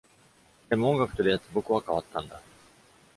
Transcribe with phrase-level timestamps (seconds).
[0.67, 2.41] でも音楽と出会って僕は変わったんだ。